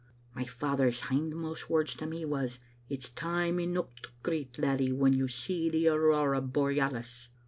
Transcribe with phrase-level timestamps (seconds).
[0.33, 2.57] My father's hinmost words to me was,
[2.89, 7.29] *It*s time eneuch to greet, laddie, when you see the aurora borealis.